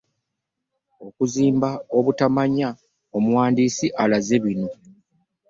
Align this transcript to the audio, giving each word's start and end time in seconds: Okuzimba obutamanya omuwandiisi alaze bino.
Okuzimba 1.07 1.69
obutamanya 1.97 2.69
omuwandiisi 3.17 3.87
alaze 4.03 4.35
bino. 4.43 4.69